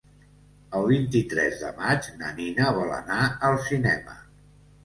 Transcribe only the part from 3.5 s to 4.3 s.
al cinema.